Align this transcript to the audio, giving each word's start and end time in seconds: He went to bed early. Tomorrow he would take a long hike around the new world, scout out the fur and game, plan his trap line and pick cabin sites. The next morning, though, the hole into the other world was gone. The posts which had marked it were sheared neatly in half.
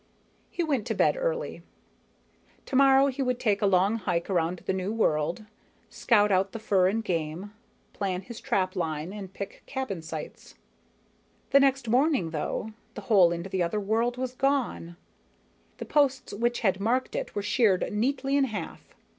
He 0.49 0.63
went 0.63 0.87
to 0.87 0.95
bed 0.95 1.15
early. 1.15 1.61
Tomorrow 2.65 3.05
he 3.09 3.21
would 3.21 3.39
take 3.39 3.61
a 3.61 3.67
long 3.67 3.97
hike 3.97 4.31
around 4.31 4.63
the 4.65 4.73
new 4.73 4.91
world, 4.91 5.45
scout 5.91 6.31
out 6.31 6.53
the 6.53 6.57
fur 6.59 6.87
and 6.87 7.03
game, 7.05 7.53
plan 7.93 8.21
his 8.23 8.41
trap 8.41 8.75
line 8.75 9.13
and 9.13 9.31
pick 9.31 9.61
cabin 9.67 10.01
sites. 10.01 10.55
The 11.51 11.59
next 11.59 11.87
morning, 11.87 12.31
though, 12.31 12.71
the 12.95 13.01
hole 13.01 13.31
into 13.31 13.47
the 13.47 13.61
other 13.61 13.79
world 13.79 14.17
was 14.17 14.33
gone. 14.33 14.97
The 15.77 15.85
posts 15.85 16.33
which 16.33 16.61
had 16.61 16.79
marked 16.79 17.15
it 17.15 17.35
were 17.35 17.43
sheared 17.43 17.93
neatly 17.93 18.35
in 18.35 18.45
half. 18.45 18.95